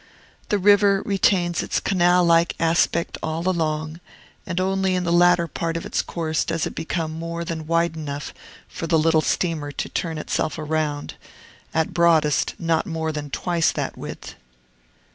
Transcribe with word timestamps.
The 0.49 0.57
river 0.57 1.03
retains 1.05 1.61
its 1.61 1.79
canal 1.79 2.25
like 2.25 2.55
aspect 2.59 3.19
all 3.21 3.47
along; 3.47 3.99
and 4.47 4.59
only 4.59 4.95
in 4.95 5.03
the 5.03 5.13
latter 5.13 5.47
part 5.47 5.77
of 5.77 5.85
its 5.85 6.01
course 6.01 6.43
does 6.43 6.65
it 6.65 6.73
become 6.73 7.11
more 7.11 7.45
than 7.45 7.67
wide 7.67 7.95
enough 7.95 8.33
for 8.67 8.87
the 8.87 8.97
little 8.97 9.21
steamer 9.21 9.71
to 9.73 9.89
turn 9.89 10.17
itself 10.17 10.55
round, 10.57 11.13
at 11.71 11.93
broadest, 11.93 12.55
not 12.57 12.87
more 12.87 13.11
than 13.11 13.29
twice 13.29 13.71
that 13.73 13.95
width. 13.95 14.33